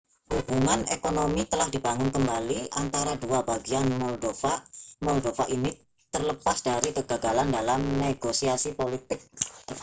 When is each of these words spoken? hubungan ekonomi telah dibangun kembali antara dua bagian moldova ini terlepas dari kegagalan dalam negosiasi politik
hubungan 0.33 0.81
ekonomi 0.95 1.41
telah 1.51 1.67
dibangun 1.73 2.09
kembali 2.15 2.59
antara 2.81 3.13
dua 3.23 3.39
bagian 3.49 3.85
moldova 4.01 5.45
ini 5.55 5.69
terlepas 6.13 6.57
dari 6.69 6.89
kegagalan 6.97 7.49
dalam 7.57 7.81
negosiasi 8.03 8.69
politik 8.81 9.19